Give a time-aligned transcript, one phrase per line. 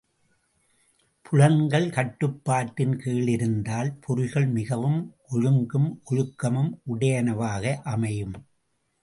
[1.21, 4.99] புலன்கள் கட்டுப்பாட்டின் கீழ் இருந்தால் பொறிகள் மிகவும்
[5.29, 7.79] ஒழுங்கும், ஒழுக்கமும் உடையனவாக
[7.83, 8.35] அமையும்.